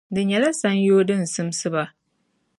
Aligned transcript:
Di 0.13 0.21
nyɛla 0.25 0.49
sanyoo 0.59 1.03
din 1.07 1.23
simsi 1.33 1.67
ba. 1.73 1.83